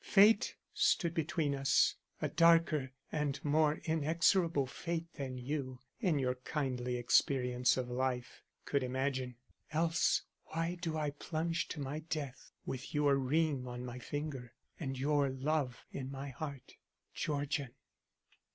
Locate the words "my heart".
16.09-16.77